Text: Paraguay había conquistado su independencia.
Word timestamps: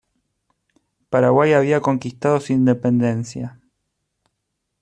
Paraguay 1.11 1.53
había 1.53 1.79
conquistado 1.81 2.39
su 2.39 2.53
independencia. 2.53 3.59